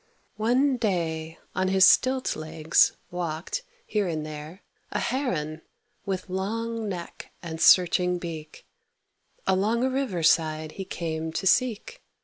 [0.37, 5.61] One day, on his stilt legs, walked, here and there, A Heron,
[6.07, 8.65] with long neck and searching beak;
[9.45, 12.01] Along a river side he came to seek.